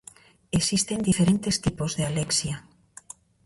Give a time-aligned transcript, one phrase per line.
[0.59, 2.55] Existen diferentes tipos de alexia.